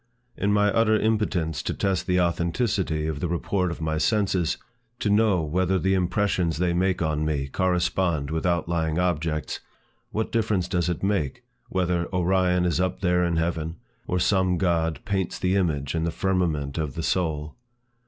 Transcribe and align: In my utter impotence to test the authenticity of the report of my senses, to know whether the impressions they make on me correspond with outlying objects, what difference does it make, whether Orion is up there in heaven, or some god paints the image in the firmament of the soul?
In 0.35 0.51
my 0.51 0.69
utter 0.71 0.99
impotence 0.99 1.61
to 1.61 1.75
test 1.75 2.07
the 2.07 2.19
authenticity 2.19 3.05
of 3.05 3.19
the 3.19 3.27
report 3.27 3.69
of 3.69 3.79
my 3.81 3.99
senses, 3.99 4.57
to 4.97 5.11
know 5.11 5.43
whether 5.43 5.77
the 5.77 5.93
impressions 5.93 6.57
they 6.57 6.73
make 6.73 7.03
on 7.03 7.23
me 7.23 7.47
correspond 7.47 8.31
with 8.31 8.43
outlying 8.43 8.97
objects, 8.97 9.59
what 10.09 10.31
difference 10.31 10.67
does 10.67 10.89
it 10.89 11.03
make, 11.03 11.43
whether 11.69 12.07
Orion 12.11 12.65
is 12.65 12.79
up 12.81 13.01
there 13.01 13.23
in 13.23 13.35
heaven, 13.35 13.75
or 14.07 14.17
some 14.17 14.57
god 14.57 14.99
paints 15.05 15.37
the 15.37 15.55
image 15.55 15.93
in 15.93 16.03
the 16.03 16.09
firmament 16.09 16.79
of 16.79 16.95
the 16.95 17.03
soul? 17.03 17.55